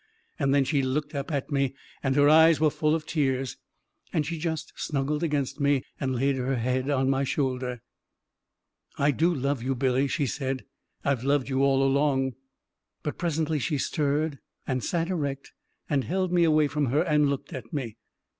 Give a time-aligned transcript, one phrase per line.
[0.39, 3.57] And then she looked up at me, and her eyes were full of tears,
[4.11, 7.83] and she just snuggled against me and laid her head on my shoulder..."
[9.07, 10.63] I do love you, Billy," she said."
[11.05, 12.33] I've loved you all along!"...
[13.03, 15.53] But presently she stirred and sat erect
[15.87, 17.97] and held me away from her and looked at me.